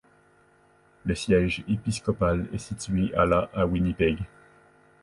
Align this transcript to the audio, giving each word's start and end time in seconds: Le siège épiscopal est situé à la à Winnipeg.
Le 1.05 1.13
siège 1.13 1.63
épiscopal 1.67 2.47
est 2.53 2.57
situé 2.57 3.13
à 3.13 3.27
la 3.27 3.51
à 3.53 3.67
Winnipeg. 3.67 4.17